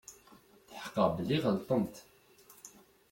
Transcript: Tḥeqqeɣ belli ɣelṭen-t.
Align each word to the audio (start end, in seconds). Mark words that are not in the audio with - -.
Tḥeqqeɣ 0.67 1.07
belli 1.17 1.37
ɣelṭen-t. 1.43 1.95